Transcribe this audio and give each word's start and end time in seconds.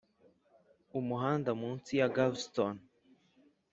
umuhanda 0.99 1.49
munsi 1.61 1.91
ya 1.99 2.07
galveston. 2.15 2.75